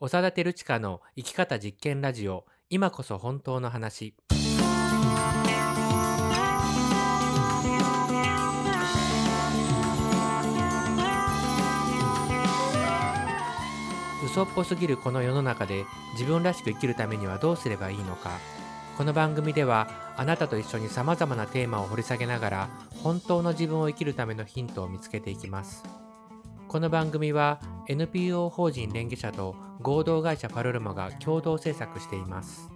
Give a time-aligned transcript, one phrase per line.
[0.00, 2.46] 長田照親の生き方実験ラジオ。
[2.70, 4.14] 今こそ本当の話。
[14.24, 18.30] 嘘っぽすぎるこの世の中で自分らしく生きるためにはどうすればいいのか。
[18.96, 22.68] この番組ではあなたと一緒にさまざまなテーマを掘り下げながら
[23.02, 25.82] 本当の自分を生きるためのヒントを見つけていきます。
[26.68, 32.68] この番組は NPO 法人連携者と合同会社パルルマが共同制作しています。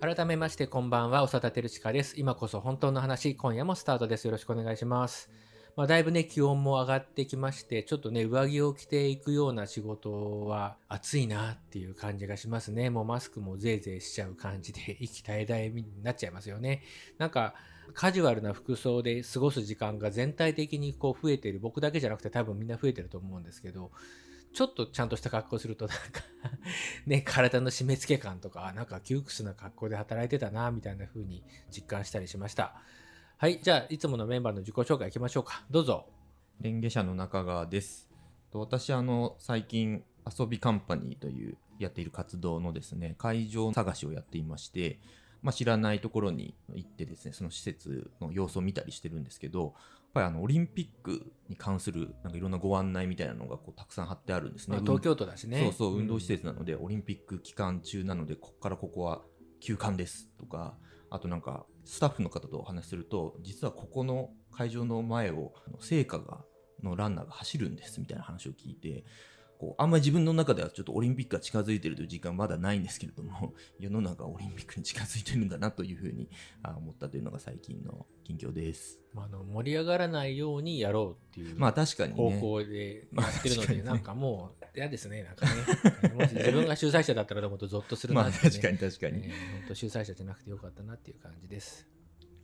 [0.00, 2.14] 改めましてこんばんは長田照親です。
[2.18, 4.24] 今こそ本当の話今夜もスタートです。
[4.24, 5.28] よろしくお願いします。
[5.76, 12.90] まあ、だいぶね、気温も上がってきまして、ちょっとね、上着を着ていくような仕事は暑いなっていう感じがしますね。
[12.90, 16.82] もうマスクもぜいぜいしちゃう感じで、息絶え絶えになっちゃいますよね。
[17.18, 17.54] なんか、
[17.92, 21.58] カジュアルな服装で過ごす時間が全体的にこう増えている。
[21.58, 23.90] 僕だけじゃなくて多分みんな増えてると思うんですけど、
[24.52, 26.22] ちょっとちゃんとした格好するとなんか
[27.06, 32.80] ね、体の締め付け感とか、なんか窮屈な格好で働いてたな、みたいな風に実感したりしました。
[33.44, 35.66] はい、じゃあ、いつものメンバーの自己紹介いきましょうか。
[35.70, 36.06] どうぞ。
[36.62, 38.08] レンゲ社の中川です。
[38.54, 44.98] 私、あの、最近、遊びカンパニーというやっている活動のですね、会場探しをやっていまして、
[45.42, 49.72] まあ、知らないところに行ってですね、その施設の様子を見たりしてるんですけど、やっ
[50.14, 54.78] ぱりあのオリンピックに関するなんかいろんなご案内みたいなのがこうたくさん貼ってあるんですね。
[54.80, 55.60] 東京都だしね。
[55.64, 59.20] そうそう、運動施設なので、うん、オリンピック期間中なので、ここからここは
[59.60, 60.78] 休館ですとか、
[61.10, 66.44] あとなんかスタッフの方とお話しすると実はここの会場の前を聖火が
[66.82, 69.04] のランナーが走るんですみたいな話を聞いて
[69.58, 76.28] こうあんまり自分の中ではちょっとオリンピックが近づいているという時間まだないんですけれども 世の中オリンピックに近づいてるんだなというふうに
[76.64, 79.00] 思ったというのが最近の近況です。
[79.12, 89.30] まあ、あの盛り上がらないようにやろうっていうまあ確かに、方向でやってるので、なんかもう嫌ですねなんかねもし自分が主催者だったらもっとゾッとするなって、ね、 まあ確かに確かに、本
[89.68, 91.86] 当主催者じゃなくてよかったなっていう感じです。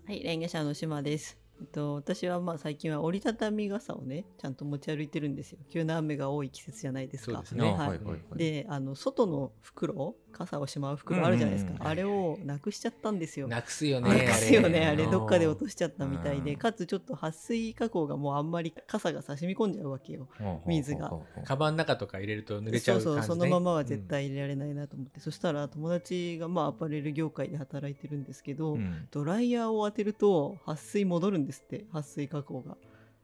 [0.07, 1.39] はい、レンゲ社の島です。
[1.61, 5.59] えっと、私はまあ最近は折りたたみ傘をねちゃんと持ち歩いてるんですよ。
[5.71, 7.33] 急な雨が多い季節じゃないですか。
[7.33, 13.49] そうですね、はいはいはい、であの外の袋傘をしまう袋あるじゃないですか、うんうん、あれをなくしちゃったんですよ。
[13.49, 14.09] なくすよね。
[14.09, 15.07] なくすよねあれ。
[15.07, 20.29] どっかで落としちゃったみたいで、かつちょっと撥水加工がもうあんまり傘が差しみ込んじゃうわけよ。
[20.67, 21.13] 水が。
[21.45, 32.77] カバンの中とか入れると濡れちゃうそうそうそのままは絶対入れられないなと思って、うん、そしたら友達がまあアパレル業界で働いてるんですけど、うん、ドライヤーを当てると撥水戻るんですって撥水加工が。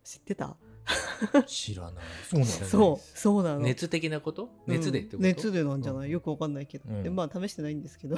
[0.06, 0.56] 知ってた？
[1.49, 1.94] 知らない。
[2.31, 3.61] そうなん そう、そうなの。
[3.61, 4.49] 熱的なこと？
[4.69, 6.11] 熱でってこと、熱でなんじゃない？
[6.12, 6.84] よくわかんないけど。
[7.03, 8.15] で、まあ試してないんですけど。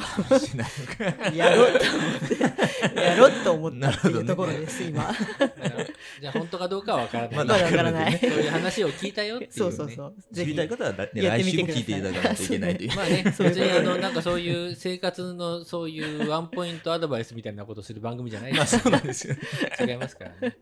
[1.35, 5.11] やろうと思って、やろうと思ったっていうところです、今。
[6.21, 7.37] じゃあ本当かどうかはわからない。
[7.39, 8.19] まだわからない。
[8.19, 10.15] そういう話を聞いたよっていう、そうそうそう。
[10.35, 12.91] 知りたい方は、ね、来週も聞いていただかないといけないという。
[12.97, 18.79] まあね、別にあの、なんかそういう生活のそういうワンポイントアドバイスみたいなことをする番組じゃないです。
[18.79, 19.37] そうなんですよ。
[19.81, 20.59] 違いますからね。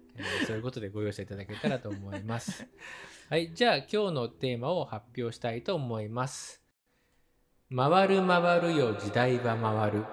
[0.47, 2.67] そういうことでご容赦いただけたらと思います。
[3.29, 6.63] はい、じゃあ今日のテーマを発表したいと思います。
[7.75, 10.05] 回る回るよ時代は回る。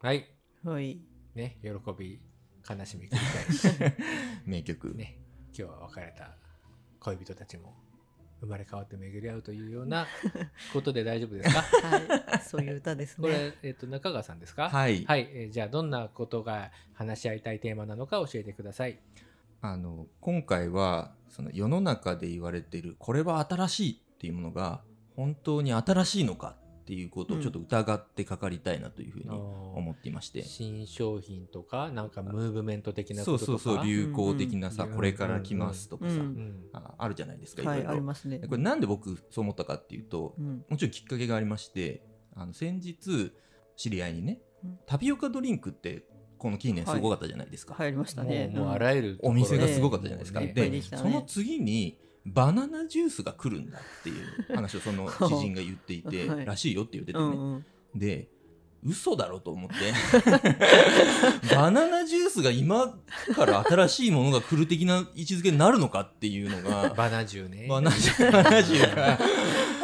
[0.00, 0.26] はい。
[0.64, 1.00] はい。
[1.34, 1.68] ね、喜
[1.98, 2.20] び、
[2.68, 3.96] 悲しみ繰り返し。
[4.46, 4.94] 名曲。
[4.94, 5.18] ね、
[5.48, 6.36] 今日は別れた
[7.00, 7.85] 恋人たちも
[8.40, 10.06] 生まれ変わって巡り合うというような
[10.72, 11.62] ことで大丈夫ですか？
[11.62, 11.98] は
[12.36, 13.22] い、そういう歌ですね。
[13.22, 14.68] これ、えっ、ー、と、中川さんですか？
[14.68, 15.04] はい。
[15.04, 18.98] はい、えー、じゃあ、どんなことが話し合いたいテーマなのか教えてください。
[19.62, 24.82] あの、今回は、その世の中で言われている、これは新しいっていうものが、
[25.16, 33.46] 本当に新しいのかっていうことをちょっと疑ってかかりたいなというふうに思っていまして、うん、新商品とかなんかムーブメント的なこととか？
[33.46, 38.38] そうそうそう流行的なさ、うん、これから来ますとかさ、うん、ああるじゃないですか、はい、ありますね。
[38.38, 40.36] これなんで僕そう思ったかっていうと、
[40.68, 42.04] もちろんきっかけがありまして
[42.36, 43.32] あの先日
[43.76, 44.38] 知り合いにね、
[44.86, 46.04] タピオカドリンクって
[46.38, 48.52] この近年すごかったじゃないですか、はい、りましたね。
[48.54, 57.64] もうあらゆるお店がすごかったじゃないですか、ね、で、ね、その次にバナナジュースが来るんだっていう話をその 知人が言っていて、はい、らしいよって言っててね、うんうん、
[57.94, 58.28] で
[58.84, 59.74] 嘘だろと思って。
[61.54, 62.94] バナナジュースが今
[63.34, 67.66] から新しいものが来る的な位置づけになるのかっていうのがバナジュね。
[67.68, 69.18] バナジュバナジュが。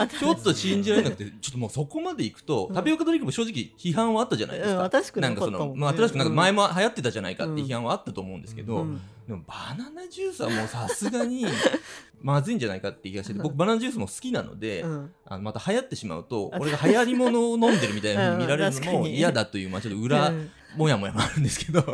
[0.06, 11.46] ちょっと信じられなくてちょっともうそこまでいくと、タピオカドリンクも正直批判はあったじゃないですか、うん、新しくなんかその、まあ、新しくなんか前も流行ってたじゃないかって批判はあったと思うんですけど、うんでもバナナジュースはもうさすがに
[12.20, 15.12] まずいんじゃないかって気がしてて僕バナナジュースも好きなので、うん。
[15.24, 21.84] あのまた流行ってしまうと俺が流行りものを飲んでるみたいなふうに見られるのも嫌だという、まあ、ちょっと裏うんもやもやもあるんですけど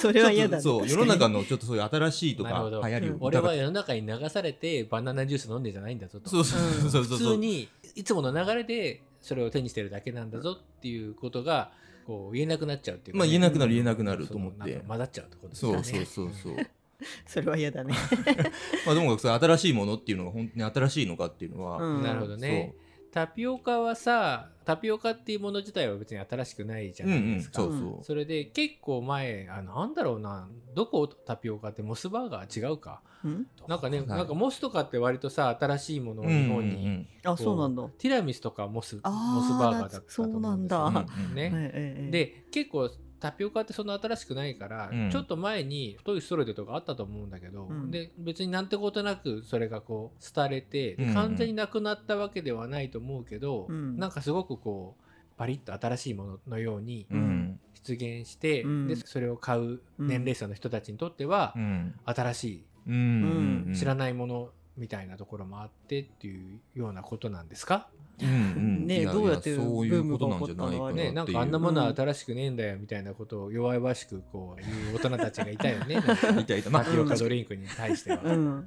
[0.00, 6.30] それは嫌だねそう世の中のちょっとそういう新しいとか流行りを俺は疑っ世の中に流されてバナナジュース飲んでんじゃないんだぞと。
[6.30, 11.72] そうそうそうそう普通にいつもの流れでそれを手にしてるだけなんだぞっていうことが
[12.06, 14.82] こう言えなくなっちゃうっていうかね、まあ言えなくなる言えなくなると思って。
[14.86, 15.82] 混ざっちゃうってことですよね。
[15.82, 16.66] そうそうそうそう。
[17.26, 17.94] それは嫌だね。
[18.86, 22.02] まあともかく新しいものっていうのが本当に新しいのかっていうのは、うん。
[22.02, 22.74] なるほどね
[23.12, 33.02] タピオカはさタピオカっていうもの自体は別に新しくないじゃうんうないですか、んそうそう、それで結構前あなんだろうなどこタピオカってモスバーガー違うか？
[33.24, 33.46] うん？
[33.68, 34.06] なんかねはい。
[34.08, 37.82] なんかモスとかって割とさ新しいものをうんうん日本に、あ、そうなんだ。
[37.98, 40.90] ティラミスとかモスモスバーガーだったとそう思うんですよ。
[40.90, 41.00] なんだ。
[41.00, 42.90] うんうんね、で結構
[43.22, 45.10] タピオカってそんな新しくないから、うん。
[45.10, 47.90] ちょっと前に太いストレートとかあったと思うんだけど、うん。
[47.92, 51.14] で別になんてことなくそれがこう廃れてでうん。
[51.14, 53.96] 完全になくなったわけではないと思うけど、うん。
[53.96, 55.04] なんかすごくこう
[55.38, 57.60] パリッと新しいもののようにうん。
[57.84, 58.88] 出現して、うん。
[58.88, 61.94] でそれを買う年齢層の人たちにとってはうん。
[62.04, 63.72] 新しいうん。
[63.76, 67.88] 知らないものみたいなところもあってっていうようなことなんですか、
[68.18, 71.06] ねどうやっていそういうことなんじゃないかなっていう。
[71.08, 75.94] ね、なんかあんなものは新しくねえんだよみたいなことを弱々しくこう言う大人たちがいたよね。
[75.96, 76.70] なんかいたいた。
[76.70, 78.20] まあタピオカドリンクに対しては。
[78.22, 78.64] うん、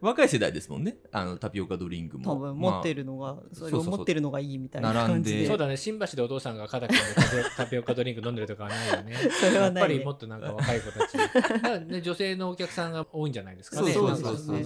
[0.00, 0.96] 若い世代ですもんね。
[1.12, 2.32] あのタピオカドリンクも。
[2.32, 5.36] 多分持ってる、るのが、それを持ってるのがいいみたいな感じで。
[5.36, 5.46] 並んで。
[5.46, 5.76] そうだね。
[5.76, 9.14] 新橋でお父さんが肩組んでタピオタピオカドリンク飲んでるとかはないよね。
[9.40, 9.80] それはないね。
[9.80, 13.94] やっぱりもっとなんか若い子たち、 女性のお客さんが多いんじゃないですかね。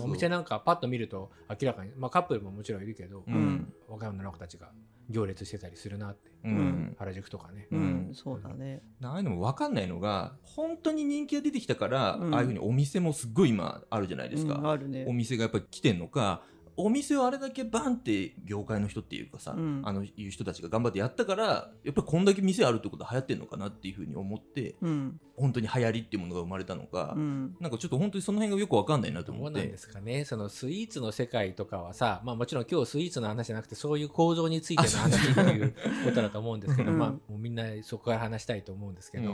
[0.00, 4.70] お店なんかパッと見ると明らかに、まあ、カップルももちろんいるけど、ううんん若い女の子たちが
[5.08, 7.66] 行列してたりするなって、うん原宿とかね。
[7.70, 8.82] ううんん、そうだね。
[9.02, 15.12] ああいうのも分かんないのが本当に人気が出てきたから、うんああいうふうにお店もすっごい今あるじゃないですか、うんあるねお。
[15.12, 16.42] 店がやっぱり来てんのか
[16.76, 19.82] お店をあれだけバンって業界の人っていうかさ、うん。
[19.84, 29.60] あのいう人たちが頑張ってやったからやっぱりこんだけ店あるってことは流行ってんのかなっていうふうに思ってうん、本当に流行りっていうものが生まれたのか、うん、なんかちょっと本当にその辺がよく分かんないなと思って。
[29.60, 30.24] なんですかね。
[30.24, 35.74] そのスイーツの世界とかはさ、まあ、もちろん今日スイーツの話じゃなくてそういう構造についての話っていう
[36.04, 36.98] ことだと思うんですけど、うん。
[36.98, 39.30] まあ、もうみんなそこから話したいと思うんですけど、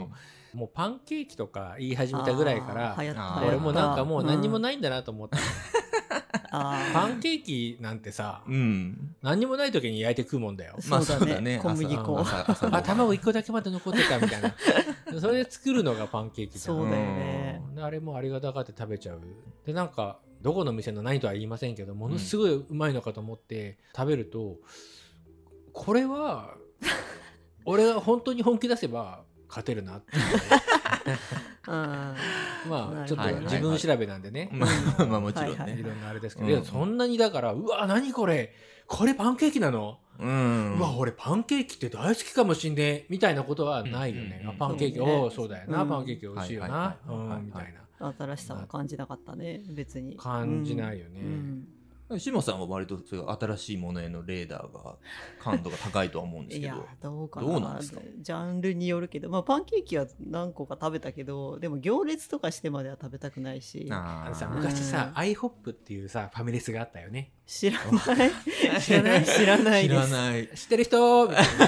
[0.53, 0.59] うん。
[0.59, 2.95] もうパンケーキとか言い始めたぐらいから
[3.45, 4.61] 俺もなんかもう何にもい。
[4.61, 5.37] ないんだなと思った。
[5.37, 5.86] の、あー
[6.51, 9.15] パンケーキなんてさうん。
[9.21, 10.77] 何にもない時に焼いて食うもんだよ。
[10.89, 11.59] まあそうだね。
[11.61, 12.19] 小麦粉。
[12.19, 14.55] あ卵1個だけまだ残ってたみたいな。
[15.19, 17.61] それで作るのがパンケーキそうだよね。
[17.75, 19.21] であれもありがたがって食べちゃう。
[19.65, 24.57] でなんかどこの店の何とは言いませんけどものすごいうまいのかと思って食べると、
[25.73, 26.55] これは
[27.65, 30.23] 俺が本当に本気出せば勝てるなっていう
[31.67, 31.73] うん。
[31.73, 34.67] まあちょっと自分調べなんでね、ま
[34.99, 38.53] あまあもちろんね、はいろんなあれですけど、そんなにだからうわ何これ？
[38.87, 40.77] これパンケーキなの、うん。
[40.77, 43.05] うわ俺パンケーキって大好きかもしんねえ。
[43.09, 45.89] みたいなことはないよね、パンケーキ、おおそうだよな、うん。
[45.89, 46.95] パンケーキ美味しいよな、
[47.41, 48.13] みたいな。
[48.17, 50.15] 新しさは感じなかったね、別に。
[50.15, 51.67] 感じないよね、うん
[52.17, 54.95] 志麻さんは割とそういう新しいものへのレーダーが
[55.41, 57.47] 感度が高いとは思うんですいやけどどうかな。
[57.47, 57.99] どうなんですか？
[58.19, 63.87] ジャンルによるけど、まあ、パンケーキは何個か食べたけどでも行列とかしてまでは食べたくないし。
[63.91, 65.19] あさー昔さ、うん。
[65.19, 67.31] アイホップっていうさファミレスがあったよね。
[67.45, 68.31] 知らない。
[68.81, 69.25] 知らない。
[69.25, 70.11] 知らない知です。
[70.13, 70.47] らない。
[70.47, 71.27] 知ってる人？
[71.27, 71.67] みたいな。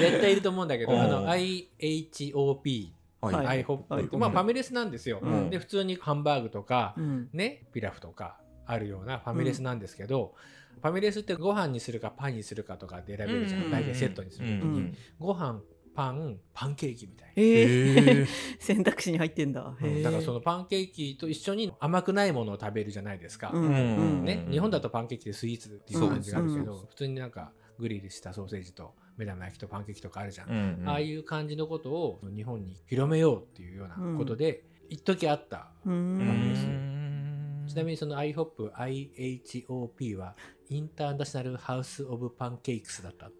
[0.00, 1.00] 絶対いると思うんだけどうん。
[1.00, 2.88] あの IHOP
[3.22, 3.46] はい。
[3.46, 3.84] アイホップ。
[3.84, 4.16] って、はい。
[4.18, 5.50] まあファミレスなんですよ、うん。
[5.50, 7.28] で普通にハンバーグとか、うん。
[7.32, 10.34] ねピラフとかあるようなファミレスなんですけど、
[10.82, 13.70] ファミレスってご飯にするかパンにするかとかで選べるじゃん、うん。
[13.70, 14.96] 大体セットにするときに、うん。
[15.18, 15.60] ご飯
[15.94, 17.32] パンパンケーキみたいな。
[17.36, 18.26] えー。
[18.60, 20.02] 選択肢に入ってんだ、へー。
[20.02, 23.50] だからそのパンケーキと一緒に甘くないものを食べるじゃないですか。
[23.52, 23.68] うんう
[24.22, 30.50] んね、日本だとパンケーキでスイーツっていう感じがあるけど、普通になんかグリルしたソーセージと目玉焼きとパンケーキとかあるじゃん。
[30.50, 30.88] うんうん。
[30.88, 35.72] ああいう感じのことを日本に広めようっていうようなことで、一時あった。
[35.84, 36.95] うーうんん
[37.66, 40.36] ちなみにその IHOP、IHOP は
[40.68, 43.32] インターナショナルハウス・オブ・パンケークスだったと。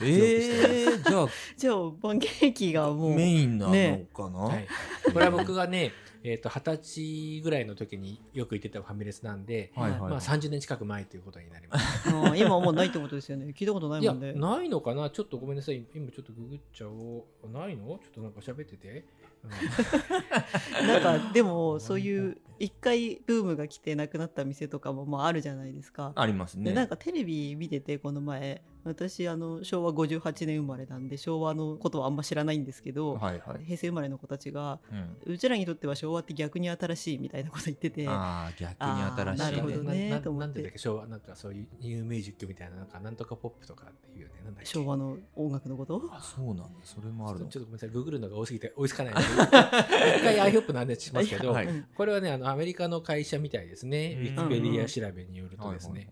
[0.00, 4.66] えー、じゃあじゃあパンケーキがもうメインなのねかな、はい、
[5.12, 12.08] これは僕がね、えーと二十歳ぐらいの時によく行ってたファミレスなんで、はいはい、まあ、30年近く前ということになります。
[12.08, 13.54] うん今はもうないってことですよね。
[13.56, 14.32] 聞いたことないいや、もんね。
[14.34, 15.08] ないのかな？
[15.10, 15.84] ちょっとごめんなさい。
[15.94, 17.50] 今ちょっとググっちゃおう。
[17.50, 17.86] ないの？
[17.86, 19.04] ちょっとなんか喋ってて。
[19.42, 19.50] うん。
[20.88, 26.12] なんかでもそういう一回ブームが来てなくなった店とかもまああるじゃないですか。
[26.14, 33.64] ありますねでなんかテレビ見ててこの前私あの昭和58年生まれなんで昭和のことはあんま知らないんですけど、はいはい。
[33.64, 34.78] 平成生まれの子たちが
[35.26, 35.34] うん。
[35.34, 39.02] うちらにとっては昭和って逆に新しいみたいなこと言っててああ、逆に
[39.34, 40.46] 新しい、なるほどねと思って。
[40.46, 46.02] なんていうんだっけ昭和なんかそういうニューミュージックみたいななんかなんとかポップとかっていうよねなんだ昭和の音楽のこと？
[46.12, 46.64] あ、そうなんだ。
[46.84, 47.46] それもあるの？
[47.46, 49.26] ちょっとごめんなさいググるのが多すぎて追いつかないので。
[50.18, 54.44] 一回 iHop の話しますけど、はいうんこれはねあのアメリカの会社みたいですね、うん。
[54.44, 56.08] ウィキペディア調べによるとですね、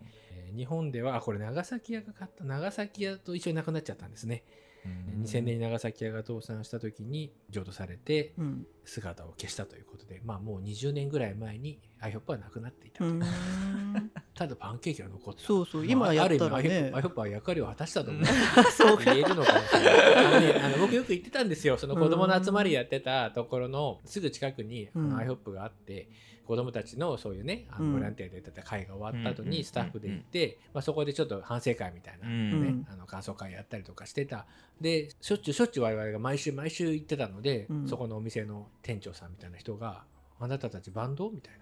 [0.56, 4.44] 日本ではあこれ長崎屋が買った長崎屋と一緒になくなっちゃったんですね、
[4.84, 5.22] うん。
[5.24, 8.66] 2000年に長崎屋が倒産した時に譲渡されてうん。
[8.84, 13.22] 姿を消したということでまあもう20年ぐらい前に iHop はなくなっていたと、うーん。
[14.34, 15.40] ただパンケーキが残った。
[15.42, 16.56] そうそうまあ今やったらね。
[16.56, 18.24] ある意味 iHop は役割を果たしたと思う。
[18.76, 19.52] そうか言えるのか。
[19.52, 20.26] もしれない。
[20.26, 21.76] あのね、あの僕よく言ってたんですよ。
[21.78, 25.08] その子供の集まりやってたところのすぐ近くにあうん。
[25.10, 26.08] の iHop があって、
[26.46, 27.92] 子供たちのそういうね、あうん。
[27.92, 32.86] のボランティアでやってた会が終わった後うんうんにスタッフで行って、まあ、そこでちょっと反省会みたいな、うねん。
[32.90, 34.46] あの感想会やったりとかしてた。
[34.80, 37.88] で、しょっちゅうしょっちゅう我々が毎週毎週行ってたので、うん。
[37.88, 40.04] そこのお店の店長さんみたいな人が、
[40.40, 41.30] あなたたちバンド？
[41.30, 41.61] みたいな。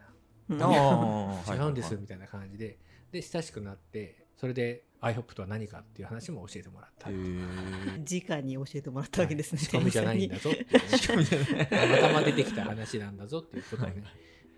[1.49, 2.79] 違うんですはいみたいな感じで、
[3.13, 7.11] で、親しくなって、それで iHop とは何かっていう話も教えてもらった。
[7.11, 10.73] 直に教えてもらったわけですね、仕込みじゃないんだぞっていう。
[10.73, 14.03] ね仕込みじゃないたまたま出てきた話なんだぞっていうことをね、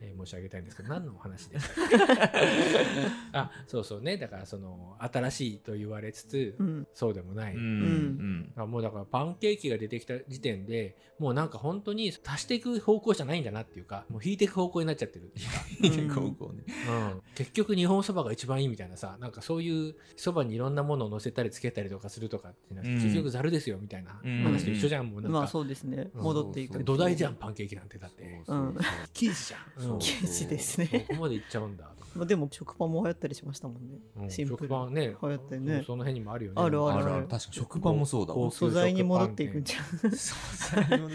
[0.05, 1.97] えー申し上げたいんですけど何のお話でしたっけ？
[3.33, 4.17] あそうそうね。
[4.17, 6.87] だからその新しいと言われつつ、うん。
[6.93, 7.61] そうでもない、うん。
[7.61, 8.53] うん。
[8.57, 15.41] あもうだからパンケーキが出てきた時点でもうなんか本当に足していく方向じゃないんだなっていうかもう引いていく方向になっちゃってるって
[15.87, 16.21] いうか。
[16.21, 16.65] うん高校ね。
[16.89, 23.03] うん、結局日本そばが一番いいみたいなさなんかそういうそばにいろんなものを乗せたりつけたりとかするとかっていうのは、うん。
[23.03, 24.43] 結局ざるですよみたいなうん。
[24.43, 26.11] 話と一緒じゃん、もうなんか、まあそうですね。
[26.15, 28.43] うん戻っていく土台じゃんパンケーキなんてだって。
[28.47, 28.77] うん。
[29.13, 30.17] 生地じゃん、そう。
[30.17, 31.07] うん生地ですそね。
[31.09, 31.85] こまでいっちゃうんだ。
[31.85, 33.99] とまあでも食パンも流行ったりしましたもんね。
[34.17, 34.31] うん。
[34.31, 35.17] シンプル食パンね。
[35.23, 35.83] 流行ったよね。
[35.87, 36.63] その辺にもあるよね。
[36.63, 37.05] あるある。
[37.05, 37.29] あるある。
[37.29, 37.55] 確かに。
[37.55, 39.85] 食パンもそうだ素材に戻っていくんじゃん。
[39.85, 41.15] そうそうい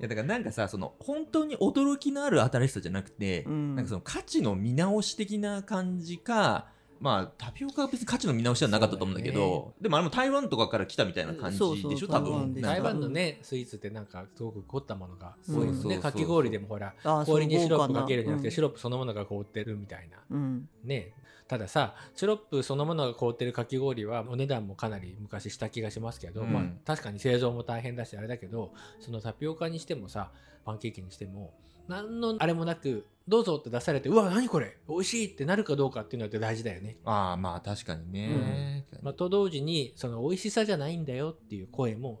[0.00, 6.66] やだからなんかさその本当に驚きのある新しさじゃなくて、うんなんかその価値の見直し的な感じか
[7.00, 16.94] まあタピオカは別に価値の見直しはなかったと思うんだけど、でもあれも台湾とかから来たみたいな感じでしょ多台湾で分台湾のねスイーツってなんかすごく凝ったものが多いのうんねかき氷でもほら
[17.26, 18.52] 氷にシロップかけるんじゃなくて、うん。
[18.52, 20.18] シロップそのものが凍ってるみたいな。
[20.30, 20.68] うん。
[20.84, 21.12] ね。
[21.48, 26.52] たださシロップそのものが凍ってるかき氷はお値段もかなり昔した気がしますけど、うん。
[26.52, 30.30] まあ、確かに製造も大変だしあれだけどそのタピオカにしてもさ
[30.64, 31.52] パンケーキにしても
[31.90, 36.96] 何のあれもなくどうぞって出されてうわ何これ美味しいってなるかどうかっていうのって大事だよね。
[37.04, 42.20] ああまあ確かにね、まあ、と同時にその美味しさじゃないんだよっていう声も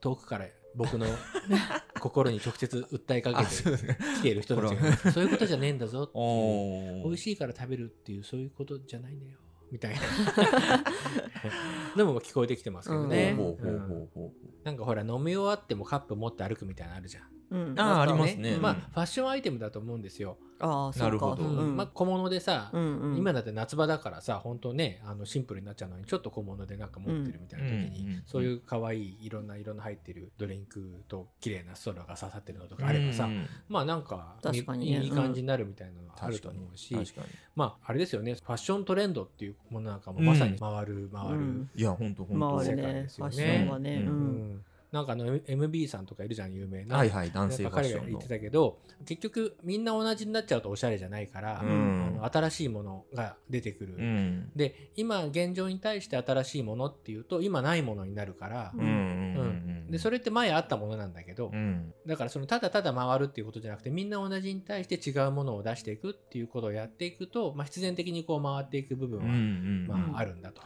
[0.00, 1.06] 遠くから僕の
[2.00, 3.98] 心に直接訴えかけあてそうですね。
[4.18, 6.24] 来ている人たちがそういうことじゃねえんだぞっていう
[7.04, 9.38] お美味しいから食べるっていうそういうことじゃないんだよ
[9.72, 10.00] みたいな。
[11.96, 13.36] のも聞こえてきてますけどね、
[14.64, 17.60] なんかほら飲み終わってもカップ持って歩くみたいなのあるじゃんうん。
[17.60, 18.56] あーなんかありますね。
[18.58, 21.04] まあファッションアイテムだと思うんですよ、ああそうか。
[21.06, 21.42] なるほど。
[21.44, 21.58] うん。
[21.58, 23.16] うんまあ、小物でさ、うんうん。
[23.16, 35.00] 今だって夏場だからさ本当ねあのシンプルになっちゃうのにちょっと小物でなんか持ってるみたいな時に、うんうんそういう可愛いいろんな色の入ってるドリンクと綺麗なストローが刺さってるのとかあればさ、うんまあなんか確かにね。
[35.02, 37.26] いい感じになるみたいなのはあると思うし、確かに。
[37.56, 41.70] まああれですよねファッショントレンドっていうものなんかもまさに回る回る、うん。
[41.74, 43.08] いや本当本当回る世界ね。
[43.16, 43.96] ファッですよねションはね。
[43.96, 44.06] うん。
[44.06, 48.00] ううんんなんかあの MB さんとかいるじゃん有名な、はいはい男性ファッションの。
[48.00, 52.16] か彼が言ってたけど結局みんな同じになっちゃうとおしゃれじゃないから、うん。
[52.18, 54.50] あの新しいものが出てくる、うん。
[54.56, 61.92] で今現状に対して新しいものっていうと今ないものになるから、うんうんうんでそれって前あったものなんだけど、うん。
[62.06, 70.10] だからそのただただ回るっていうことじゃなくてみんな同じに対して違うものを出していくっていうことをやっていくと、まあ、必然的にこう回っていく部分うんは、うん。
[70.12, 70.62] まあ、あるんだと。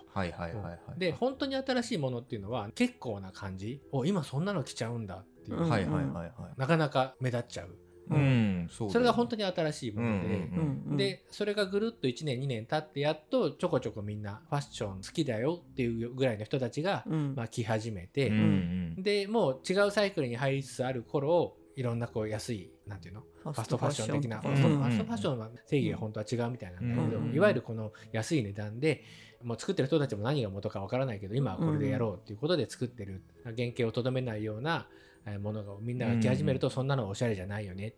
[0.97, 5.69] で本当に新しいものっていうのは結構な感じお今そんなの来ちゃうんだっていう、うん。
[5.69, 6.33] はいはいはいはい。
[6.57, 7.79] なかなか目立っちゃう、
[8.11, 8.69] うん。
[8.71, 17.35] そうそれが本当当に新しいもので、うんうんでそれがぐるっと1年2年経ってやっとちょこちょこみんなファッション好きだよっていうぐらいの人たちが、うん。
[17.35, 23.21] まあ、来始めて、うんでもう違うサイクルに入りつつある頃いろんなこう安いなんていうの？
[23.21, 24.41] フファストファッション的な。
[24.41, 27.35] フファストファッションは定義が本当は違うみたいなんだけど、うん。
[27.35, 29.03] いわゆるこの安い値段で
[29.43, 34.87] もう作ってる人たちも何が元かわからないけど今はこれでやろうっていうことで作ってる、原型をとどめないような
[35.27, 37.95] えーものがみんなが来始めるとそんなのはおしゃれじゃないよねっ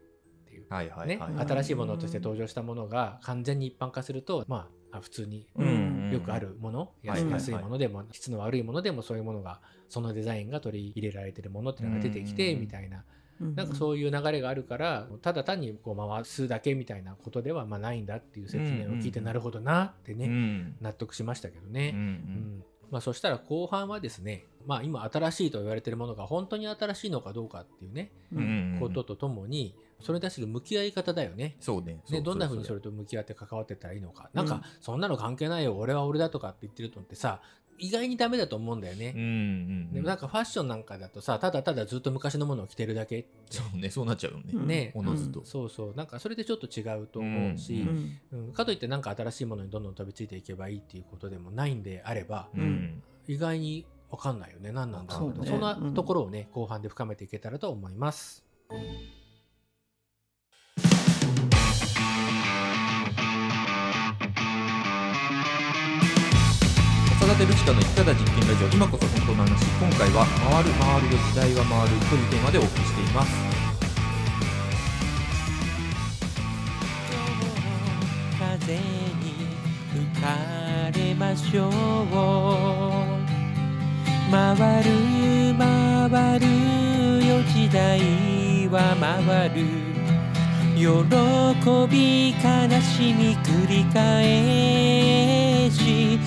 [0.47, 12.97] ていう、新しいものとして登場したものが完全に一般化するとまああ普通にうんよくあるもの、安いものでも質の悪いものでもそういうものがそのデザインが取り入れられてるものっていうのが出てきてうんみたいな。
[12.97, 13.03] うん
[13.41, 20.77] なんかそういう流れがあるからただ単にこう回すだけみたいなことではまあないんだっていう説明を聞いてうんなるほどなってうねん。
[20.81, 21.93] 納得しましたけどね。
[21.95, 22.65] うんん。
[22.91, 28.13] まあ、そしたら後半はですね、まあ、今新しいと言われているものが本当に新しいのかどうかっていうね、
[28.79, 31.57] こととともにそれに対する向き合い方だよね。
[31.61, 32.01] そうね。
[32.11, 34.31] ね、どんなふうにそれれと向き合って関わってったらいいのか。
[34.35, 37.41] なんかうん、そんなの関係ないよ、俺は俺だとかって言ってるのってさ、
[37.79, 39.13] 意外にダメだと思うんだよね。
[39.15, 43.21] うんうんでもなんかファッションなんかだとさ、ただただずっと昔のものを着てるだけ。
[43.21, 44.67] ってそうねそうなっちゃうよね、うん。
[44.67, 47.83] ね、おのずと、そうそう、なんかそれでちょっと違うと思うし、
[48.33, 48.47] ううん。
[48.47, 48.53] うん。
[48.53, 52.61] かといってなんか新しいものにどんどん飛びついていけばいいっていうことでもないんであれば、うん。
[52.61, 54.71] うん意外にわかんないよね。
[54.71, 55.37] 何なんだろうと。
[55.39, 55.51] そうね。
[55.51, 58.45] そんなところをね、後半で深めていけたらと思います。
[67.37, 69.67] てルチカの生き方実験ラジオ今こそ本当の話。
[69.79, 71.21] 今回は「回る回るよ。
[71.29, 73.29] 時代は回る」というテーマでお送りしています。
[78.39, 78.81] 風に
[79.93, 80.25] 吹か
[80.95, 81.73] れましょう。
[84.33, 84.91] 回る
[85.59, 86.47] 回る
[87.27, 87.43] よ。
[87.53, 88.01] 時代
[88.69, 89.57] は回る。
[90.75, 90.83] 喜
[91.91, 92.41] び悲
[92.81, 96.19] しみ繰り返し。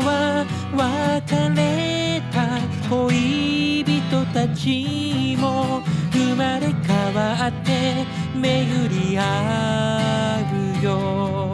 [0.00, 5.82] は別れた恋人たちも
[6.12, 10.40] 生まれ変わって巡り合
[10.80, 11.51] うよ。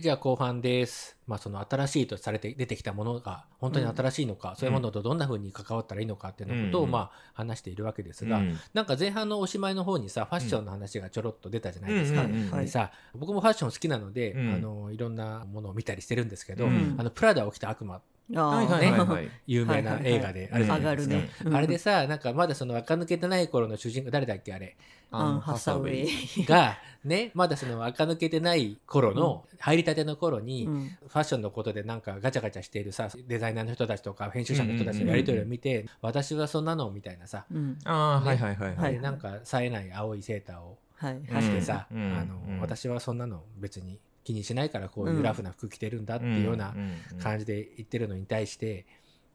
[0.00, 1.16] じゃあ後半です。
[1.26, 6.90] まあその新しいとされて出てきたものが本当に新しいのか、そういうものとどんな風に関わったらいいのかっていうようなことをうん。
[6.90, 8.58] まあ話しているわけですが、うん。
[8.72, 12.26] なんか前半のおしまいの方にさ、ファッションの話がちょろっと出たじゃないですか。
[12.26, 14.54] でさ、僕もファッション好きなので、うん。
[14.54, 16.96] あのいろんなものを見たりしてるんですけど、うん。
[16.98, 18.00] あのプラダを着た悪魔あー
[18.32, 19.06] はいはいはい。
[19.06, 21.14] はい有名な映画であるじゃ上ないですか。
[21.14, 21.56] がるね。
[21.56, 24.76] あれでさ、なんかまだその垢抜けてない頃の主人公、誰だっけあれ。
[25.10, 26.44] アン・ハサウェイ。
[26.44, 30.98] が、ね、まだその垢抜けてない頃の、入りたての頃に、うん。
[31.06, 37.78] ファッションのことでなんかガチャガチャしているさ、デザイナーの人たちとか編集者の人たちのやりとりを見て、私はそんなのみたいなさ、うん。
[37.84, 41.16] ああ、はいはいはいははいなんか冴えない青いセーターをはい。
[41.16, 41.42] うん。
[41.42, 42.16] してさ、うん。
[42.16, 42.60] あのうん。
[42.60, 46.74] 私はそんなの別に気にしないからこういうラフな服着てるんだっていうような
[47.22, 48.86] 感じで言ってるのに対して、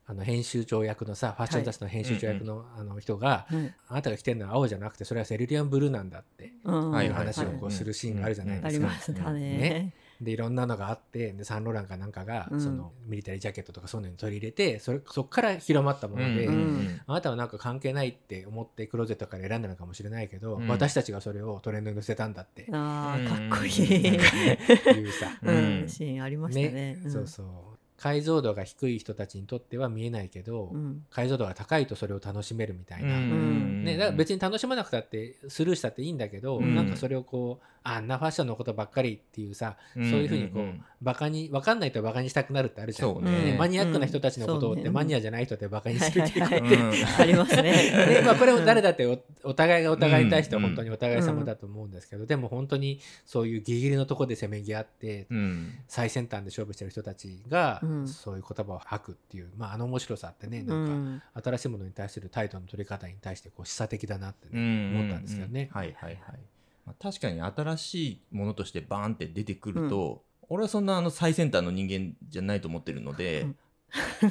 [0.07, 8.87] あの編集長役のさファッション雑誌の編集長役のあの人が、うんあなたが着てるのは青じゃなくてそれはセルリアンブルーなんだってうんいう話をこうするシーンがあるじゃないありですか。
[8.87, 9.93] ましたねね。
[10.21, 12.61] でいろんなのがあってでサンローランかなんかが、うん。
[12.61, 17.01] そのミリタリージャケットとかそういうのに取り入れてそれそこから広まったもので、うん。
[17.07, 20.67] あなたはなんか関係ないって思ってクローゼットから選んだのかもしれないけど、うん。
[20.67, 22.67] 私たちがそれをトレンドに載せたんだって。
[22.71, 23.49] ああ、うん。
[23.49, 24.99] かっこいうんい。
[24.99, 25.83] いうさ、ううん。
[25.85, 26.93] ん、シーンありましたね。
[26.93, 27.11] ん。
[27.11, 27.68] そうそう
[27.99, 31.05] 解像度が低い人たちにとっては見えないけど、うん。
[31.11, 33.83] 解像度が高いとそれを楽しめるみたいな、ん。
[33.83, 36.75] ね、だから別に楽しまなくたってスルーしたっていいんだけど、うん。
[36.75, 43.55] なんかそれをこうあんなファッションのことばっかりっていうさ、そういうふうにこう、うんバカに分かんないとバカにしたくなるってあるじゃん、ね。
[43.57, 44.89] マニアックな人たちのことをって、ね。
[44.89, 47.61] マニアじゃない人ってバカにするって ありますね。
[47.71, 55.75] ね まあ、これも誰だっておお互いがお互いに対してはうん本当にお互い様だと思うんですけど、でも本当にそういうギリギリのところでせめぎ合って、うん。
[55.87, 64.99] 最先端で勝負してる人たちが、うんそういう言葉を吐くっていう、まあ、あの面白さってねうなんかん新しいものに対する態度の取り方に対してこう示唆的だなって、ねうん。
[64.99, 65.69] 思ったんですけどね。
[65.71, 66.39] はいはいはい。
[66.85, 73.47] まあ確かに新しいものとしてバーンって出てくると、俺はそんなあの最先端の人間じゃないと思ってるので、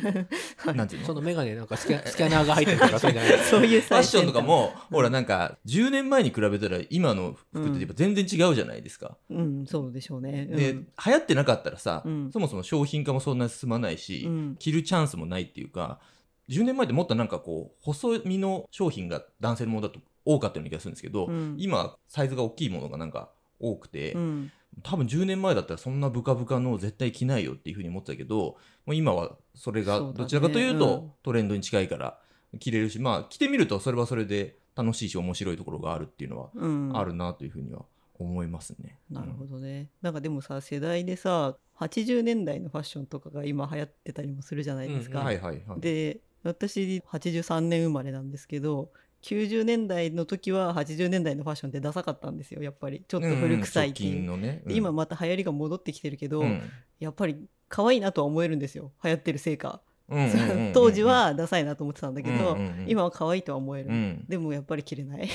[0.75, 1.07] なんていうの？
[1.07, 9.17] そのメガネなんかスキャスキャナーが入ってるとかそうじゃないそういうファッションとかも、うんほらなんか10年前に比べたら今の服ってやっぱ全然違うじゃないですか。
[9.31, 10.47] うん、そうでしょうね。
[10.47, 12.33] で、流行ってなかったらさ、うん。
[12.33, 14.57] そもそも商品化もそんな進まないし、うん。
[14.59, 16.01] 着るチャンスもないっていうか
[16.49, 21.55] 10年前ってもっとなんかこう細身の商品が男性のものだと多かったような気がするんですけど、うん。
[21.59, 32.19] 今サイズが大きいものがなんか多くて、うん多分10年前だったらそんなブカブカの絶対着ないよっていうふうに思ってたけどもう今はそれがどちらかといううんとトレンドに近いから
[32.61, 37.83] 着れるし、まあ着てみるとそれはそれで楽しいし面白いところがあるっていうのはうんあるなというふうには
[38.19, 38.99] 思いますね。
[39.11, 39.89] なるほどね。
[40.03, 45.21] なんかでもさ世代でさ80年代のファッションとかが今流行ってたりもするじゃないですか。
[45.21, 45.81] うんはいはいはい。
[45.81, 48.91] で私83年生まれなんですけど
[49.23, 53.05] 90年代の時は80年代のファッションってダサかったんですよやっぱり。
[53.07, 54.33] ちょっと古臭いっていう。
[54.33, 54.63] うんね。
[54.67, 56.63] で今また流行りが戻ってきてるけど、うん。
[57.01, 57.37] やっぱり
[57.69, 59.81] 可愛いなとは思えるんですよ流行ってるせいか。
[60.09, 60.73] うんうんうんうん。
[60.73, 64.25] 当時はダサいなと思ってたんだけど、うんうんうん今は可愛いとは思える、うん。
[64.27, 65.29] でもやっぱり着れない。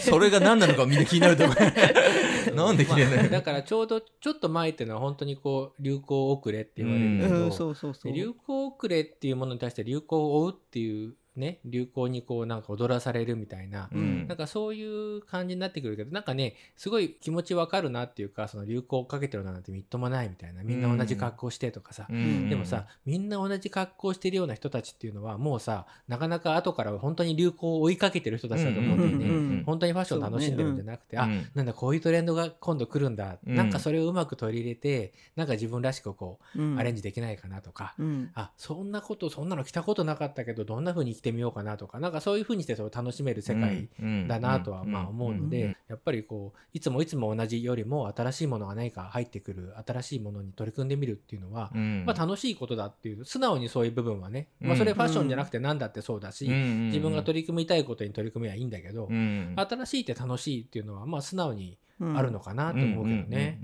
[0.00, 1.56] それが何なのかみんな気になると思う。
[2.54, 8.12] なんで着れないだからちょうどちょっと前っていうのは本当にこう流行遅れって言われるけど、うんそうそうそう。
[8.12, 14.26] で流行遅れっていうものに対して流行を追うっていうね流行にこうなんか踊らされるみたいな、うん。
[14.28, 20.62] なんかそういう感じになってくるけどなんかねすごい気持ちわかるなっていうかその流行をかけてるなんてみっともないみたいな。
[20.62, 22.48] みんな同じ格好してとかさ、うん。
[22.48, 29.24] でもさ、みんな同じ格好してるような人たちっていうのはもうさなかなか後から本当に流行を追いかけてる人たちだと思うんだよね。
[29.26, 36.78] うんうんうん本当にファッションを楽しんでるんじゃなくて、あうんなんだこういうトレンドが今度来るんだ、うんなんかそれをうまく取り入れてなんか自分らしくこう、うん。
[36.78, 38.30] アレンジできないかなとか、うん。
[38.34, 43.88] あそんなことそんなの着たことなかったけどどんな風に着てみようかなとかなんかそういう風にしてそれを楽しめる世界
[44.28, 52.04] だなとはまあ思うので、うんやっぱりこういつもいつも同じよりも新しいものが何か入ってくる新しいものに取り組んでみるっていうのは、うん。
[52.06, 59.54] まあ、楽しいことだっていう素直にそういう部分はね、まあ、うんそれファッションじゃなくて何だってそうだし、自自分が取り組みたいことに取り組みはいいんだけど、うん。
[59.56, 63.60] 新しいって楽しいっていうのはまあ素直にうんあるのかなと思うけどね、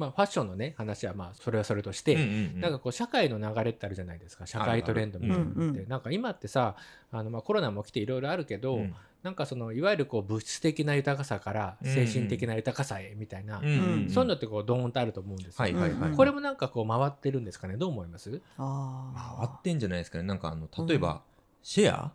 [0.00, 2.60] まあ、ファッションのね話はまあそれはそれとして、うんうんうん。
[2.60, 4.46] なんかこう社会の流れってあるじゃないですか。
[4.46, 5.88] 社会トレンドみたいなのって、うんうん。
[5.88, 6.74] なんか今ってさ
[7.12, 8.94] あのまあコロナも来ていろいろあるけど、うん。
[9.22, 17.76] なんかそのいわゆるこう物質的な豊かさから精神的な豊かさへみたいな、うんうんそういうのってこうドーンとあると思うんですよ、はいはいはいうんこれもなんかこう回ってるんですかね？
[17.76, 18.40] どう思います？
[18.56, 20.24] あ回ってんじゃないですかね。
[20.24, 21.20] なんかあの例えば
[21.62, 22.12] シェア？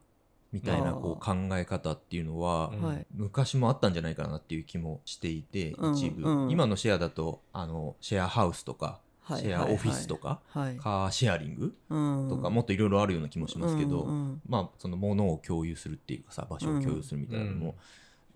[0.55, 2.71] みたいなうんこう考え方っていうのは
[3.13, 6.25] 昔もあったんじゃないかなっていう気もしていてうん一部。
[6.25, 6.49] うん。
[6.49, 12.29] 今のシェアだとあのシェアハウスとかはいシェアオフィスとかはいカーシェアリングうん。
[12.29, 14.05] とかもっといろいろあるような気もしますけど、
[14.47, 17.73] まあそのものを共有するっていうかさ場所を共有するみたいなのも、うん。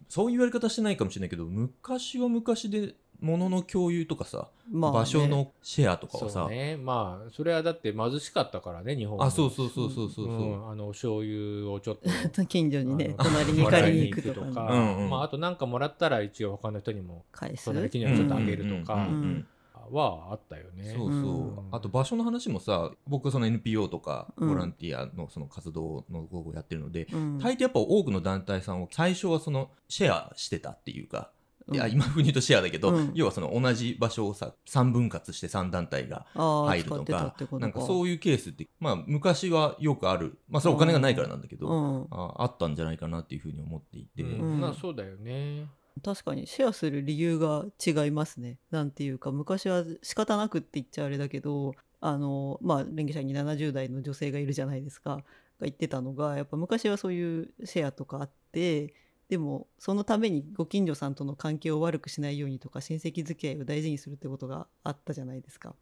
[0.09, 4.97] そういう言われ方してないかもしれないけど昔は昔でものの共有とかさ、まあね。
[4.99, 6.77] 場所のシェアとかはさ、そうね。
[6.77, 10.69] まあそれはだって貧しかったからね日本はあそうそうそうそうそうそう、うん。
[10.69, 11.97] あのお醤油をちょっ
[12.31, 17.65] と 近所にねあの隣に借りに行くとかうんうんまあ、あとなんかもらったら一応他の人にも返す。
[17.65, 19.47] 隣にはちょっとあげるとかうんうんうん
[19.91, 20.93] はあったよね。
[20.95, 21.67] そうそう、うん。
[21.71, 24.49] あと場所の話もさ僕その NPO とかうん。
[24.49, 27.39] ボランティアのその活動の午後やってるので、うん。
[27.39, 31.31] 大抵やっぱ多くの団体さんを最初はそのシェアしてたっていうか、
[31.71, 31.91] いやうん。
[31.91, 33.11] 今風に言うとシェアだけど、うん。
[33.13, 42.07] 要はその同じ場所をさ3分割して3団体が入るとかてことなんかそういうケースって、まあ、昔はよくある、まあ、それはお金がないからなんだけど、うん。
[42.11, 44.51] ああったんじゃないかなっていうふうに思っていて、うん。
[44.53, 45.67] うんまあそうだよね。
[46.03, 48.57] 確かにシェアする理由が違いますね。
[48.71, 55.23] なんていうか昔は仕方なくって言っちゃあれだけどあのまあ連携者に70代の女性がいるじゃないですか。
[55.59, 58.93] が言ってたのがやっぱ昔はそういうシェアとかあって
[59.29, 65.75] でもそのためにご近所さんとの関係を悪くしないようにとか親戚付き合いを大事にするってことがあったじゃないですか。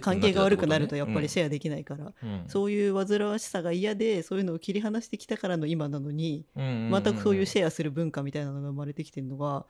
[0.00, 2.44] 関係が悪くなるとやっぱりシェアできないから、うん。
[2.46, 9.64] そういう煩わしさが嫌でそういうのを切り離してきたからの今なのに全くそういうシェアする文化みたいなのが生まれてきてるのが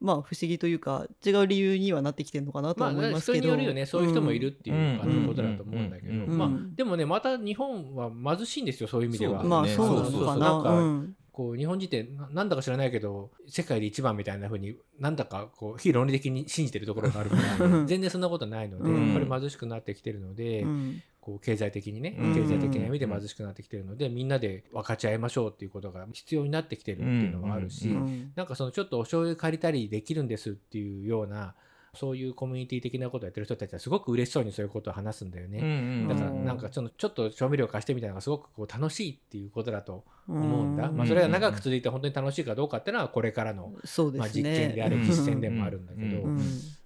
[0.00, 3.84] まあ不思議というか違う理由にはなってきてるのかなと思いますけど、よね。
[3.84, 5.26] そういう人もいるっていうかうん。
[5.26, 6.38] ことだと思うんだけど、うん。
[6.38, 6.74] まあうん。
[6.74, 9.42] でもねまた日本は貧しいんですよそういう意味では。
[9.42, 9.74] まあね。
[9.74, 11.04] そうなのかな
[11.40, 17.86] こう日本人ってななんだか知らないけど世界で一番みたいな風になんだかこう非論理的に信じてるところがあるからうん。
[17.86, 19.06] 全然そんなことないので、うん。
[19.06, 21.02] やっぱり貧しくなってきてるので、うん。
[21.22, 22.34] こう経済的にね、うん。
[22.34, 27.96] 経済的な意味で貧しくなってきてるので、みんなで分かち合いましょうっていうことが必要になってきてるっていうのもあるし、うん。
[27.96, 28.32] うん。
[28.36, 31.54] なんかそのちょっとお醤油借りたりできるんですっていうような
[31.94, 36.06] そういうコミュニティ的なことをやってる人たちはすごく嬉しそうにそういうことを話すんだよね。
[36.08, 40.88] だからなんかちょっと調味料貸してみたいなのがすごくこう楽しいっていうことだと思うんだ。
[40.88, 43.72] うんまあそれが長く続いて本当に楽しいかどうかっていうのはこれからの、
[44.14, 46.40] まあ、実験でありうん実践でもあるんだけど、ううん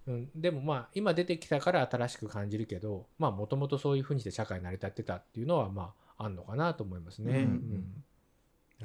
[0.06, 7.32] うん、でもまあ今出てきたから新しく感じるけどまあもともとそういうふうにして社会成り立ってたっていうのはまああんのかなと思いますね。
[7.32, 7.38] うん。
[7.38, 8.04] うん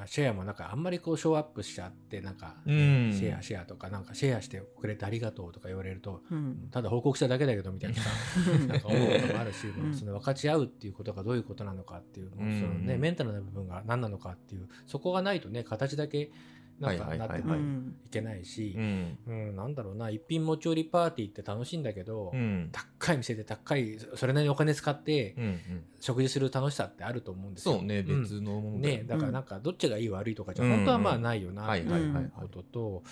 [0.08, 3.14] シェアもなんかあんまりこうショーアップしちゃってなんか、うん。
[3.14, 6.70] シェアシェアとかなんかシェアしてくれてありがとうとか言われるとうん。
[6.72, 8.10] ただ報告しただけだけどみたいなさ
[8.68, 16.32] なんか思うこともあるし、 んその分かち合うっていうことがどういうことなのかっていう、うんそのね、メンタルな部分が何なのかっていうそこがないとね形だけ
[16.80, 17.96] なんかなっていうん。
[18.10, 19.18] けないし、うん。
[19.28, 20.10] うん、なんだろうな。
[20.10, 22.70] 一品持ち寄りパーティーって楽しいんだけど、うん。
[22.72, 25.60] 高い店で高いそれなりにお金使ってうんうん。
[26.00, 27.76] 食事する楽しさってあると思うんですよ。
[27.76, 28.06] そうねん。
[28.06, 32.12] 別のものねだからなんかどっちがいい悪いとかじゃうん本当はまあないよなはいはいはい。
[32.12, 33.04] はいことと、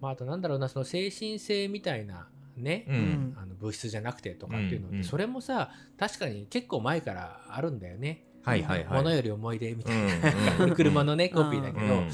[0.00, 3.36] まあ、あとなんだろうなその精神性みたいなね、うん。
[3.36, 5.04] あの物質じゃなくてとかっていうのって、うんうん。
[5.04, 8.24] それもさ確かに結構前からあるんだよね。
[8.44, 8.98] はいはいはい。
[8.98, 12.08] 物より思い出みたいな、うんうん 車のねコピーだけど、うん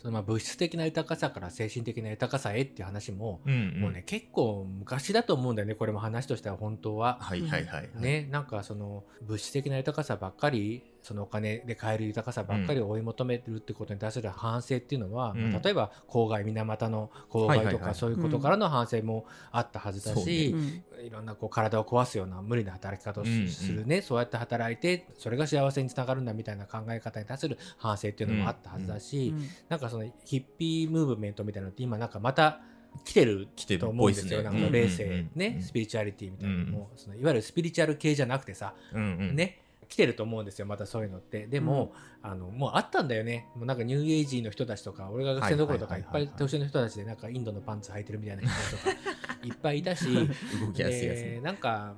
[0.00, 7.18] そのまあ物質的な豊かさから精神的な豊かさへっていう話も、うんもうね結構昔だと思うんだよねこれも話としては本当は。
[7.20, 15.52] はいはいはいはいね、なんかその物質的な豊かさばっかりそのお金で買える豊かさばっかりを追い求めるってことに対する反省っていうのは、うん。
[15.52, 21.06] まあ例えば郊外水俣の郊外とかそういうことからの反省もあったはずだし、うん。
[21.06, 32.60] いろんなこう体を壊すような無理な働き方をす,、うんうんるねそうやって働いてそれが幸せにつながるんだみたいな考え方に対する反省っていうのもあったはずだし、うんなんかそのヒッピームーブメントみたいなのって今なんかまた
[33.04, 34.42] 来てる来てると思うんですよ。
[34.42, 34.44] ね。
[34.44, 39.36] なんか霊性うんうんうんうんねスピリチュアリティみたいなのも、そのいわゆるスピリチュアル系じゃなくてさ、うんうん。
[39.36, 39.60] ね
[39.90, 41.48] 来てると思うんですよまたそういうのって。
[41.48, 43.48] でも、あのもうあったんだよね。
[43.56, 48.90] もうなんかニューエイジーの人たちとか俺が学生の頃とかはいっぱい年上の人たちでなんかインドのパンツ履いてるみたいな人とか。
[49.42, 51.94] いっぱいいたし動きやすいやつでなんか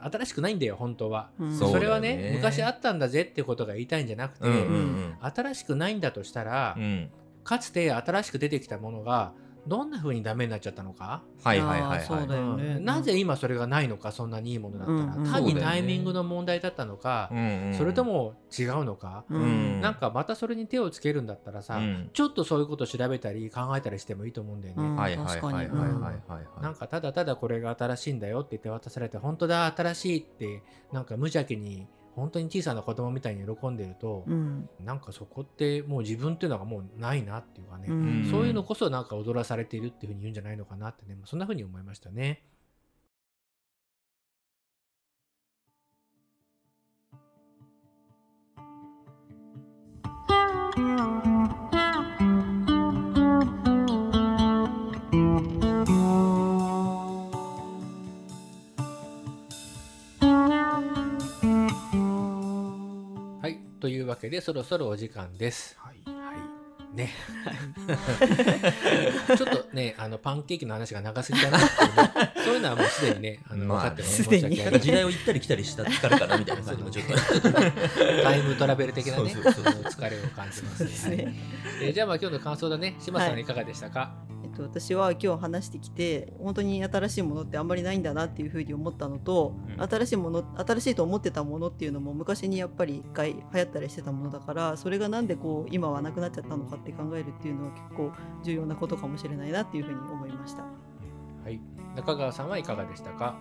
[0.00, 1.58] 新しくないんだよ本当は、うん。
[1.58, 2.32] それはねね。
[2.36, 4.80] 昔あったんだぜってことが言いたいんじゃなくて、うんうんう
[5.10, 5.16] ん。
[5.20, 7.10] 新しくないんだとしたら、うん。
[7.42, 9.32] かつて新しく出てきたものが
[9.66, 12.28] どんな風にダメになっちゃったのか、はいはいはいはい。
[12.28, 12.64] だよね。
[12.76, 12.84] うん。
[12.84, 14.12] なぜ今それがないのか？
[14.12, 15.32] そんなにいいものだったら、うんうん。
[15.32, 19.80] 単にタイミングの問題だったのか、うんうんそれとも違うのか、ううん。
[19.80, 22.10] なんかまたそれに手をつけるんだったらさ、うん。
[22.12, 24.82] ちょっとそういうこと調べたり考えたりしてもいいと思うんだよね。
[24.82, 24.96] うん。
[24.96, 34.68] はいはいはいはいはいなんかただただこれが新しいんだよって言って渡されて本当だ新しいってなんか無邪気に本当に小さな子供みたいに喜んでると、うん。
[34.80, 38.28] なんかそこってもう自分っていうのがもうないなっていうかね、うん。
[38.30, 41.16] そういうのこそなんか踊らされているっていうふうに言うんじゃないのかなってね。
[41.24, 42.42] そんなふうに思いましたね。
[64.24, 65.76] けでそろそろお時間です。
[65.78, 65.94] はい。
[66.10, 66.36] はい。
[66.94, 67.10] ね、
[69.36, 72.32] ちょっとねあのパンケーキの話が長すぎたなっていうね。
[72.36, 74.56] そういうのはもうすでにねあの分まあかってます、すでに。
[74.56, 77.50] 時代を行ったり来たりした疲れかなみたいな感じもちょっと。
[78.22, 81.16] タイムトラベル的なねそうそうそう疲れを感じますね。
[81.16, 81.34] はい
[81.82, 82.94] えーじゃあまあ今日の感想だね。
[83.00, 83.36] 島さはい。
[83.36, 89.82] んいかがでしたか、えっと、私は今日話してきて本当に新しいものってあんまりないんだなっていうふうに思ったのと、うん。
[89.82, 98.12] 新しいもの新しいと思ってたものっていうのも昔にやっぱり一回流行ったりしてたものだからそれがなんでこう今はなくなっちゃったのかって考えるっていうのは結構
[98.42, 100.62] 重要なことかもしれないなっていうふうに思いました。
[100.62, 101.60] はい、
[101.96, 103.36] 中川さんはいかがでしたか？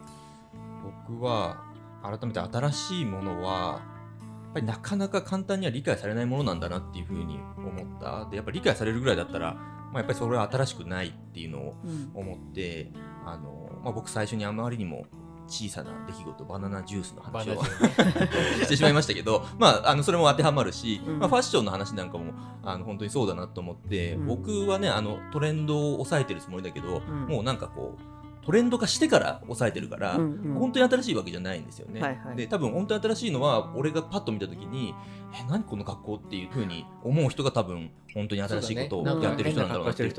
[1.08, 1.64] 僕は
[2.02, 8.28] 改めて新しいものはやっぱりなかなか簡単には理解されないものなんだなっていうふうに思った。
[8.30, 9.56] でやっぱり理解されるぐらいだったら、
[9.94, 12.12] まあ、やっぱりそれは新しくないっていうのをうん。
[12.16, 12.92] 思って
[13.26, 15.06] あの、まあ、僕最初にあまりにも
[15.48, 17.64] 小さな出来事バナナジュースの話を
[18.64, 21.20] してしまいましたけど、まあ、あのそれも当てはまるし、うん。
[21.20, 24.28] まあ、ファッションの話なんかもあの本当にそうだなと思って、うん。
[24.28, 27.28] 僕はねあのトレンドを抑えてるつもりだけど、ん。
[27.28, 30.54] もうなんかこうトレンド化してから抑えてるから、うんうん。
[30.56, 32.02] 本当に新しいわけじゃないんですよね。
[32.02, 32.36] はいはい。
[32.36, 34.96] で多分本当に新しいのは俺がパッと見た時に
[35.34, 40.10] え何この格好っていうふうに思う人が多分本当に新しいことをやってる人なんだろうなって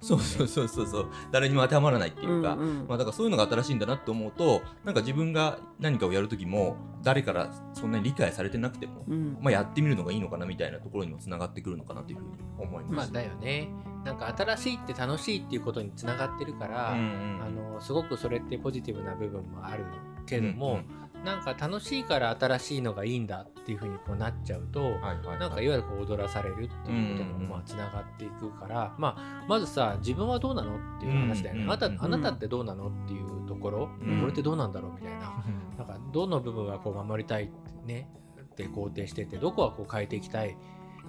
[0.00, 0.20] そう。
[0.20, 1.06] そうそうそうそう。
[1.32, 2.86] 誰にも当てはまらないっていうか、うんうん。
[2.88, 9.38] まあ、だからそういうのが新しいんだなって思うとなんか自分が何かをやる時も誰からそんなに理解されてなくても、うん。
[9.40, 13.14] まあ、やってみるのがいいのかなみたいなところにもつながってくるのかなというふうに思いまあました。
[13.14, 13.68] だよね。
[14.04, 19.84] なんか新しいって楽しいっていうことにつながってるから、うんうんあのすごくそれってポジティブな部分もある
[20.26, 25.38] けども、うんなんか楽しいから新しいのがいいんだっていうふうにこうなっちゃうと、はいはいはい。
[25.38, 27.42] なんかいわゆるこう踊らされるっていうことにうんうんうん。
[27.42, 34.22] もまあつながっていくから、まあ、まずさ自分はどうなのっていう話だよね、うんうんあなたうんあなたってどうなのっていうところ、うん。
[34.22, 35.44] 俺ってどうなんだろうみたいな。
[35.78, 37.52] なんかどの部分はこう守りたいって
[37.86, 38.08] ね
[38.40, 40.56] って肯定しててどこはこう変えていきたい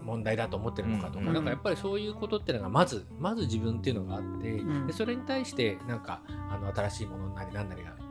[0.04, 4.88] 問題だと思ってるのかとか、うんなんかやっぱりそういうことっていうのがまずまず自分っていうのがあって、ん。
[4.88, 8.11] でそれに対してなんかあの新しいものなりなんなりがこ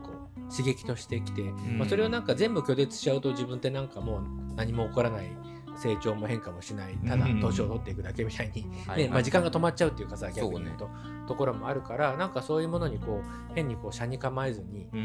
[0.51, 1.77] 刺激としてきて、ん。
[1.77, 4.21] まあ、それをなんか全部拒絶しちゃうと自分ってなんかもう
[4.55, 5.31] 何も起こらない
[5.77, 7.39] 成長も変化もしないただうん。
[7.39, 10.89] 年を取っていくだけみたいに、ねまあ、時間が止まっちゃうっていうかさ逆に言うと
[11.27, 14.99] ところもあるからなんかそういうものにこう変にこう車に構えずに、うん。
[14.99, 15.03] う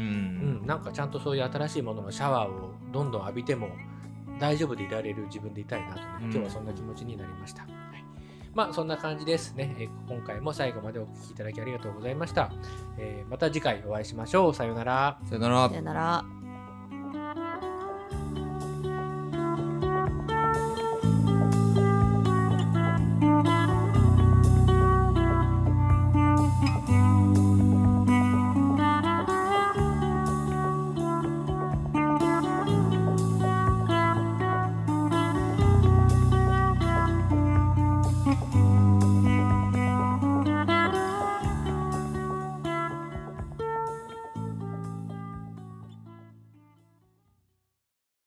[0.63, 3.69] ん、なんかちゃんとそういう新しいもののシャワーをどんどん浴びても
[4.39, 7.65] 大丈夫でいられる自分でいたいなと今日はそんな気持ちになりました。
[8.57, 12.51] はいまあそんな感じですね、えー今回も最後までお聞きいただきありがとうございました。
[12.97, 14.53] えーまた次回お会いしましょう。
[14.53, 15.19] さようなら。
[15.29, 16.36] さよならさよなら。